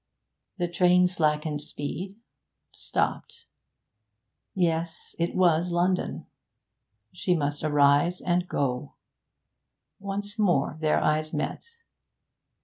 The 0.57 0.67
train 0.67 1.07
slackened 1.07 1.61
speed, 1.61 2.15
stopped. 2.71 3.45
Yes, 4.55 5.15
it 5.19 5.35
was 5.35 5.69
London. 5.71 6.25
She 7.11 7.35
must 7.35 7.63
arise 7.63 8.19
and 8.19 8.47
go. 8.47 8.95
Once 9.99 10.39
more 10.39 10.79
their 10.81 10.99
eyes 10.99 11.33
met. 11.33 11.75